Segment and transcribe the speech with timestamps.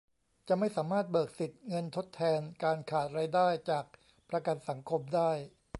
[0.47, 3.85] จะไม่สามารถเบิกสิทธิ์เงินทดแทนการขาดรายได้จาก
[4.29, 5.31] ประกันสังคมได้